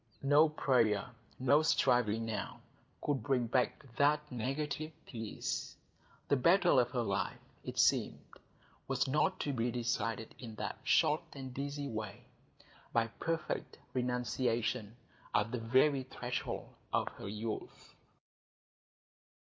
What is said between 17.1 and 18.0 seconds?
youth.